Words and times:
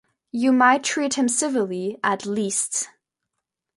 You 0.31 0.51
might 0.51 0.83
treat 0.83 1.13
him 1.13 1.29
civilly, 1.29 1.99
at 2.03 2.25
least. 2.25 2.89